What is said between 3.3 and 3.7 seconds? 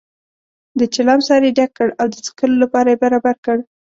کړ.